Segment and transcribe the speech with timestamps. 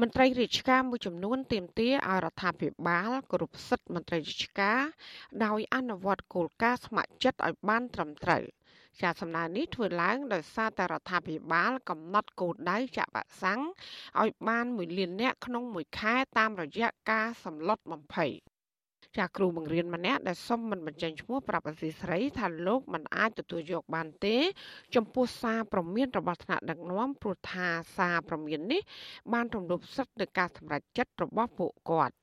[0.00, 4.80] មន្ត្រីរាជការមួយចំនួនទាមទារឲ្យរដ្ឋាភិបាលគោរពសិទ្ធិមន្ត្រីរាជការ
[5.44, 8.44] ដោយអនុវត្តគោលការណ៍ស្ម័គ្រចិត្តឲ្យបានត្រឹមត្រូវ
[9.00, 13.60] ជាសំណើនេះធ្វើឡើងដោយសារតែរដ្ឋាភិបាលកំណត់គោលដៅចាក់វ៉ាក់សាំង
[14.22, 18.30] ឲ្យបាន1លាននាក់ក្នុងមួយខែតាមរយៈការសម្លុតបំភ័យ
[19.18, 24.36] ចាគ្រូបង្រៀនម្នាក់ដែលសុំមិនបញ្ចេញឈ្មោះប្រាប់អសីស្រីថាលោកមិនអាចទទួលយកបានទេ
[24.94, 28.82] ចំពោះសារព្រមានរបស់ថ្នាក់ដឹកនាំព្រោះថាសារព្រមាននេះ
[29.32, 32.16] បានរំលោភសិទ្ធិនៃការសម្រេចចិត្តរបស់ពួកគាត់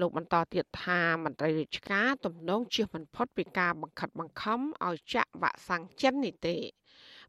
[0.00, 6.56] លោកបន្តទៀតថាមន្ត្រីរាជការទំនងជៀសមិនផុតពីការបង្ខិតបង្ខំឲ្យចាក់វ៉ាក់សាំងចិននេះទេ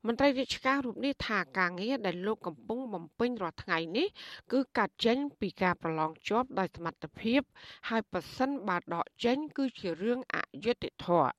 [0.08, 4.08] មន្ត្រីរាជការរូបនេះថាការងារដែលលោកកំពុងបំពេញរាល់ថ្ងៃនេះ
[4.52, 7.42] គឺកាត់ចេញពីការប្រឡងជាប់ដោយសមត្ថភាព
[7.90, 11.32] ហើយប៉ះសិនបើដកចេញ គឺជារឿងអយុត្តិធម៌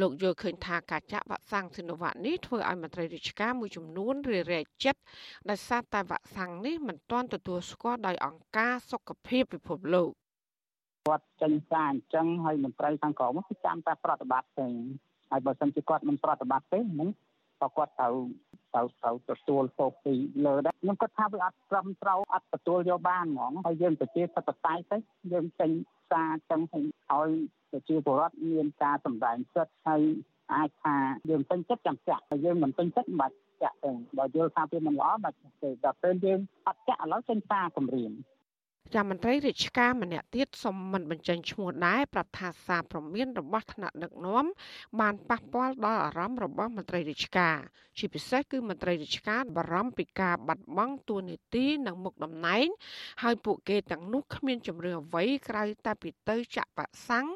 [0.00, 5.00] លោកយល់ឃើញថាការចាក់វ៉ាក់សាំងស៊ីណូវ៉ាក់នេះធ្វើឲ្យមន្ត្រីរាជការមួយចំនួនរារែកចិត្ត
[5.50, 10.10] ដោយសារតែវ៉ាក់សាំងនេះមិនទាន់ទទួលស្គាល់ដោយអង្គការសុខភាពពិភពលោក
[11.06, 14.68] គាត់ចេញសារអញ្ចឹងហើយមន្ត្រីខាងក្រោមគឺចាំតែប្រតិបត្តិទេ
[15.30, 17.08] ហើយបើសិនជាគាត់មិនប្រតិបត្តិទេហ្នឹង
[17.64, 18.14] ក៏គាត់ត្រូវ
[18.74, 20.14] ត្រូវត្រូវទទួលភោគពី
[20.46, 24.96] លើដែរខ្ញុំគាត់ថាវាអត់ត្រឹមត្រូវអត់ទទួលយកបានហ្មងហើយយើងប្រជាធិបតេយ្យទៅ
[25.32, 25.70] យើងចេញ
[26.10, 27.30] សារចឹងឲ្យ
[27.70, 30.02] ប្រជាពលរដ្ឋមានការសម្ដែងសិទ្ធិហើយ
[30.52, 30.96] អាចថា
[31.30, 38.12] យើងពេញចិត្តចាំចាក់ហើយយើងមិនពេញចិត្តមិនបាច់ចាក់ទេបើយល់ថាវាមិនល្អបាច់ទេដល់ពេលយើងអត់ចាក់ឥឡូវចេញសារគម្រាម
[38.92, 44.44] ចាំមន្ត្រីរាជការម្នាក់ទៀតសុំមិនបញ្ចេញឈ្មោះដែរប្រាប់ថាសារព្រមានរបស់ថ្នាក់ដឹកនាំ
[45.00, 47.56] បានប៉ះពាល់ដល់អារម្មណ៍របស់មន្ត្រីរាជការ
[47.98, 52.66] ជាពិសេសគឺមន្ត្រីរាជការបារម្ភពីការបាត់បង់តួនាទីនិងមុខតំណែង
[53.22, 57.26] ហើយពួកគេទាំងនោះគ្មានជំរឿអ្វីក្រៅតែពីទៅចាក់វ៉ាក់សាំង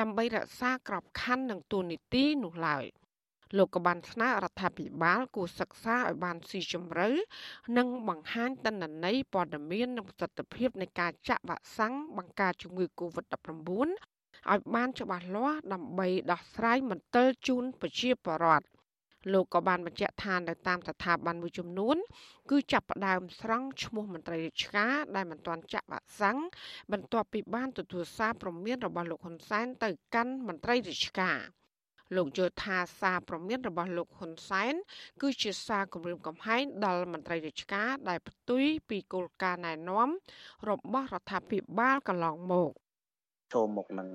[0.00, 2.86] ដើម្បីរក្សាក្របខ័ណ្ឌនិងតួនាទីនោះឡើយ។
[3.56, 7.08] លោកក៏បានស្នើរដ្ឋាភិបាលគួរសិក្សាឲ្យបានស៊ីជម្រៅ
[7.76, 18.66] និងបង្ហាញតន្ន័យព័ត៌មាននិងប្រសិទ្ធភាពនៃការចាក់វ៉ាក់សាំងបង្ការជំងឺ Covid-19 ឲ្យបានច្បាស់លាស់ដើម្បីដោះស្រាយមន្ទិលជូនប្រជាពលរដ្ឋ
[19.32, 21.96] លោកក៏បានបញ្ជាក់ថានៅតាមស្ថាប័នមួយចំនួន
[22.50, 26.38] គឺចាប់ផ្ដើមស្រង់ឈ្មោះមន្ត្រីរាជការដែលមិនទាន់ចាក់វ៉ាក់សាំង
[26.92, 31.38] បន្ទាប់ពីបានទទួលសារព្រមានរបស់លោកហ៊ុនសែនទៅកាន់មន្ត្រីរាជការ។
[32.14, 34.74] លោកយល់ថាសារព្រមានរបស់លោកហ៊ុនសែន
[35.22, 40.08] គឺជាសារគម្រាមកំហែងដល់មន្ត្រីរាជការដែលផ្ទុយពីគោលការណ៍ណែនាំ
[40.70, 42.70] របស់រដ្ឋាភិបាលកន្លងមក
[43.54, 44.08] ចូលមុខនឹង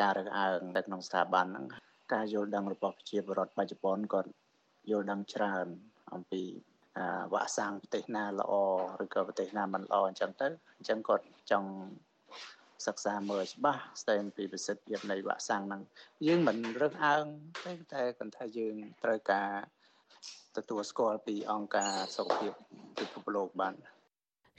[0.00, 1.66] ការរើសអើងនៅក្នុងស្ថាប័នហ្នឹង
[2.12, 4.30] ការយល់ដឹងរបស់ប្រជាពលរដ្ឋបច្ចុប្បន្នគាត់
[4.90, 5.66] យល់ដឹងច្រើន
[6.14, 6.42] អំពី
[7.32, 8.52] វ៉ាក់សាំងប្រទេសណាល្អ
[9.04, 11.70] ឬក៏ប្រទេសណាមិនល្អអញ្ចឹងទៅអញ្ចឹងគាត់ចង់
[12.86, 15.82] សិក្សាមើលច្បាស់ស្ដែងពីប្រសិទ្ធភាពនៃវ៉ាក់សាំងហ្នឹង
[16.26, 17.26] យើងមិនរើសអើង
[17.66, 19.50] ទេតែគាត់ថាយើងត្រូវការ
[20.56, 22.52] ទទួលស្គាល់ពីអង្គការសុខភាព
[22.98, 23.74] ពិភពលោកបាន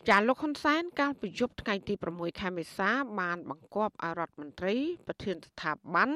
[0.10, 2.90] ចាលោកហ៊ុនសែនកាលពីយប់ថ្ងៃទី6ខែមេសា
[3.20, 4.76] បានបង្គាប់ឲ្យរដ្ឋមន្ត្រី
[5.08, 6.10] ប្រធានស្ថាប័ន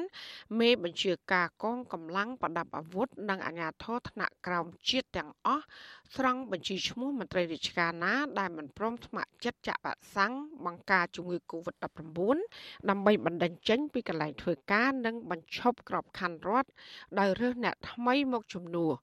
[0.60, 5.64] មេបញ្ជាការកងកម្លាំងប្រដាប់អាវុធនិងអាជ្ញាធរថ្នាក់ក្រោមជាតិទាំងអស់
[6.16, 10.32] ស្រង់បញ្ជីឈ្មោះមន្ត្រីរាជការណា ដែលមិនព្រមស្ម័គ្រចិត្តចាក់វ៉ាក់សាំង
[10.66, 12.38] បង្ការជំងឺ Covid-19
[12.90, 16.70] ដើម្បីបណ្តេញចេញពីកន្លែងធ្វើការនិងបញ្ឈប់ក្របខ័ណ្ឌរដ្ឋ
[17.18, 18.94] ដោយរើសអ្នកថ្មីមកជំនួស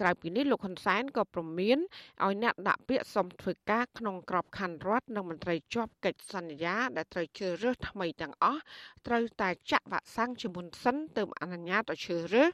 [0.00, 1.78] ក្រៅពីនេះលោកហ៊ុនសែនក៏ព្រមាន
[2.24, 8.62] ឲ្យអ្នកដាក់ពាក្យសុំធ្វើការក្នុងក្របខ័ណ្ឌរដ្ឋនិងមន្ត្រីជាប់កិច្ចសន្យា ដែលត្រូវជ្រើសរើសថ្មីទាំងអស់
[9.06, 12.50] ត្រូវតែចាក់វ៉ាក់សាំងជាមុនសិនទើបអនុញ្ញាតឲ្យជ្រើសរើស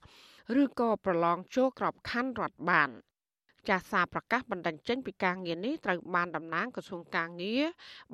[0.62, 2.90] ឬក៏ប្រឡងចូលក្របខ័ណ្ឌរដ្ឋបាន
[3.68, 7.64] ចាសសារប្រកាសបណ្ដឹងចេញពីការងារនេះត្រូវបានតំណាងក្រសួងការងារ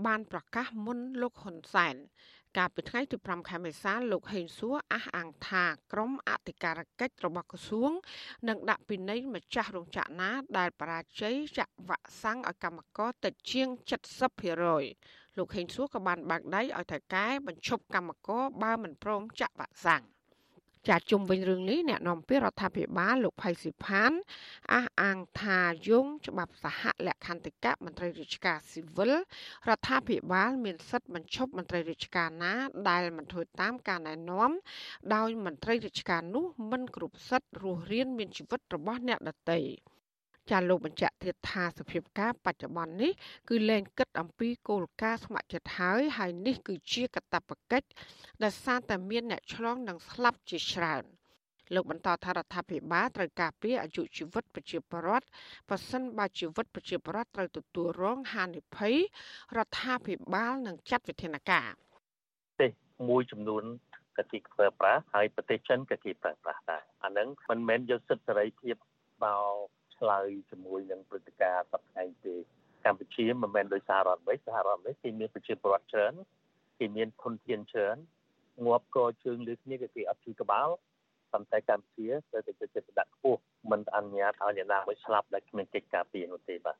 [0.06, 1.94] បានប្រកាសមុនលោកហ៊ុនសែន
[2.56, 7.92] កាលពីថ្ងៃទី5ខែមេសាលោកហេងសួរអះអាងថាក្រមអធិការកិច្ចរបស់ក្រសួង
[8.48, 13.68] នឹងដាក់ពិន័យម្ចាស់រោងចក្រណាដែលបរាជ័យចាក់វ៉ាក់សាំងឲ្យកម្មករតិចជាង
[14.58, 20.02] 70%លោកហេងសួរក៏បានបើកដៃឲ្យថៅកែបញ្ឈប់កម្មករបើមិនព្រមចាក់វ៉ាក់សាំង
[20.88, 24.12] ចាជុំវិញរឿងនេះអ្នកនាំពាក្យរដ្ឋាភិបាលលោកផៃស៊ីផាន
[24.72, 29.12] អះអាងថាយងច្បាប់សហលក្ខន្តិកៈមន្ត្រីរាជការស៊ីវិល
[29.68, 32.54] រដ្ឋាភិបាលមានសិទ្ធិបញ្ឈប់មន្ត្រីរាជការណា
[32.90, 34.50] ដែលមិនធ្វើតាមការណែនាំ
[35.14, 39.60] ដោយមន្ត្រីរាជការនោះមិនគ្រប់សិទ្ធិរស់រានមានជីវិតរបស់អ្នកដទៃ
[40.50, 43.12] ចាលោកបញ្ជាក់ទៀតថាសភាពការបច្ចុប្បន្ននេះ
[43.48, 47.88] គឺលែងគិតអំពីគោលការណ៍ស្ម័គ្រចិត្តហើយហើយនេះគឺជាកាតព្វកិច្ច
[48.42, 51.04] ដែលសារតែមានអ្នកឆ្លងនិងស្លាប់ជាច្រើន
[51.74, 55.26] លោកបន្តថារដ្ឋាភិបាលត្រូវការពារអាយុជីវិតប្រជាពលរដ្ឋ
[55.70, 58.94] ប៉ះសិនបើជីវិតប្រជាពលរដ្ឋត្រូវទទួលរងហានិភ័យ
[59.56, 61.70] រដ្ឋាភិបាលនឹងចាត់វិធានការ
[62.60, 62.70] ទេស
[63.08, 63.64] មួយចំនួន
[64.16, 68.76] ក៏គេប្រើប្រាស់ហើយប្រទេសចិនក៏គេប្រើប្រាស់ដែរអាហ្នឹងមិនមែនយកសិទ្ធិសេរីភាព
[69.24, 72.34] មក ឆ្លើយជាមួយនឹងព្រឹត្តិការណ៍សប្តាហ៍ទេ
[72.84, 76.14] កម្ពុជាមិនមែនដោយសាររដ្ឋអាមេរិកសហរដ្ឋអាមេរិកគេមានប្រជាពលរដ្ឋច្រើន
[76.78, 77.96] គេមានធនធានច្រើន
[78.64, 80.68] ងាប់កជើងលើគ្នាគេគេអត់ជួយក្បាល
[81.32, 83.40] ប៉ុន្តែកម្ពុជាទៅតែចិត្តដាក់ខ្ពស់
[83.70, 86.78] មិនអនុញ្ញាតឲ្យអ្នកណាមួយស្លាប់ដែលគ្មានកិច្ចការពារនោះទេបាទ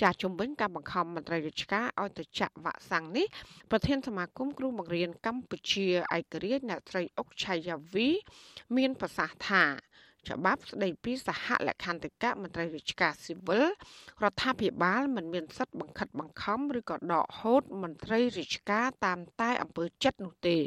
[0.00, 3.26] ចាស់ជំវិញការបង្ខំមន្ត្រីរាជការឲ្យទៅចាក់វ៉ាក់សាំងនេះ
[3.70, 5.86] ប្រធានសមាគមគ្រូបង្រៀនកម្ពុជា
[6.16, 8.08] ឯករាជ្យអ្នកស្រីអុកឆៃយ៉ាវី
[8.76, 9.64] មានប្រសាសន៍ថា
[10.28, 13.66] ច្បាប់ស្តីពីសហលក្ខន្តិកៈមន្ត្រីរាជការស៊ីវិល
[14.22, 20.58] រដ្ឋាភិបាលមិនមានសិទ្ធិបង្ខិតបង្ខំឬក៏ដកហូតមន្ត្រីរាជការតាមតែអំពើចិត្តនោះទេ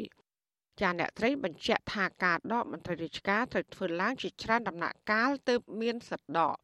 [0.80, 6.56] ចាអ្នកត្រីបញ្ជាក់ថាការដកមន្ត្រីរាជការត្រូវធ្វើឡើងជាច្រើនដំណាក់កាលទើបមានសិទ្ធិដក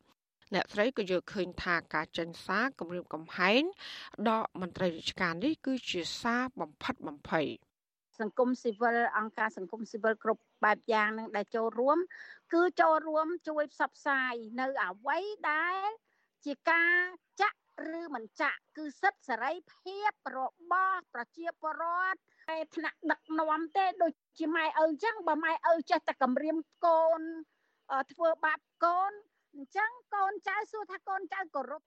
[0.54, 3.62] អ្នកស្រីក៏យល់ឃើញថាការចេញសារគម្រាមកំហែង
[4.28, 7.46] ដកមន្ត្រីរាជការនេះគឺជាសារបំផិតបំភ័យ
[8.20, 11.98] សង្គមស៊ីវិលអង្គការសង្គមស៊ីវិលគ្រប់បែបយ៉ាងនឹងដែលចូលរួម
[12.54, 15.18] គឺចូលរួមជួយផ្សព្វផ្សាយនៅអ្វី
[15.50, 15.88] ដែល
[16.44, 16.96] ជាការ
[17.40, 17.58] ចាក់
[18.00, 20.38] ឬមិនចាក់គឺសិទ្ធិសេរីភាពរ
[20.70, 22.18] បស់ប្រជាពលរដ្ឋ
[22.50, 27.20] តែថ្នាក់ដឹកនាំទេដូចជាម៉ែឪអញ្ចឹងបើម៉ែឪចេះតែគម្រាមកូន
[28.12, 29.12] ធ្វើបាបកូន
[29.54, 31.82] អញ្ចឹងកូនចៅសួរថាកូនចៅគោរព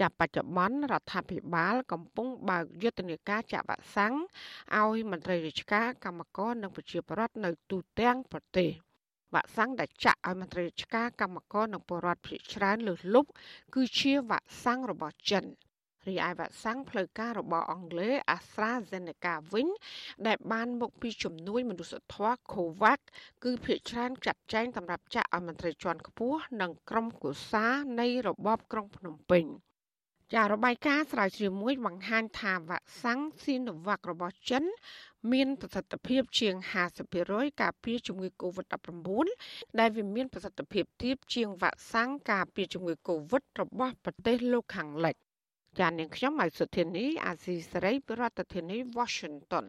[0.00, 4.14] ចាប់បច្ចុប្បន្នរដ្ឋាភិបាលកំពុងបើកយុទ្ធនាការចាក់វ៉ាក់សាំង
[4.76, 8.70] ឲ្យមន្ត្រីរាជការកម្មករនិងប្រជាពលរដ្ឋនៅទូទាំងប្រទេស
[9.34, 13.30] វ៉ាក់សាំងដែលចាក់ឲ្យមន្ត្រីរាជការកម្មករនិងពលរដ្ឋភាគច្រើនលើសលប់
[13.74, 15.44] គឺជាវ៉ាក់សាំងរបស់ចិន
[16.08, 19.68] រីឯវ៉ាក់សាំងផ្លូវការរបស់អង់គ្លេស AstraZeneca វិញ
[20.26, 22.98] ដែលបានមកពីជំនួយមនុស្សធម៌ COVAX
[23.44, 27.66] គឺភាគច្រើនចាត់ចែងសម្រាប់ចាក់ឲ្យមន្ត្រីជាន់ខ្ពស់និងក្រុមគូសា
[28.00, 29.46] នៃរបបក្រុងភ្នំពេញ
[30.34, 34.64] ចារបាយការណ៍ស្រាវជ្រាវមួយបង្ហាញថាវ៉ាក់សាំងស៊ីណូវ៉ាក់របស់ចិន
[35.32, 36.54] មានប្រសិទ្ធភាពជាង
[37.08, 39.28] 50%ការពារជំងឺ Covid-19
[39.78, 45.16] ដែលវាមានប្រសិទ្ធភាពទាបជាងវ៉ាក់សាំងការពារជំងឺ Covid របស់ប្រទេសលោកខាងលិច
[45.80, 49.66] ចានាងខ្ញុំម៉ៃសុធានីអាស៊ីសេរីប្រធានាធិបតី Washington